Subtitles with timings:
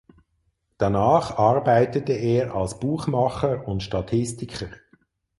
[0.79, 4.71] Danach arbeitete er als Buchmacher und Statistiker.